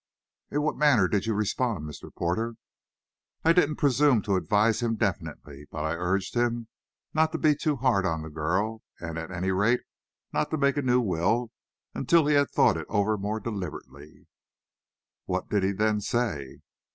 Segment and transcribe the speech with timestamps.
[0.49, 2.09] "In what manner did you respond, Mr.
[2.11, 2.55] Porter?"
[3.45, 6.69] "I didn't presume to advise him definitely, but I urged him
[7.13, 9.81] not to be too hard on the girl, and, at any rate,
[10.33, 11.51] not to make a new will
[11.93, 14.25] until he had thought it over more deliberately."
[15.25, 16.61] "What did he then say?"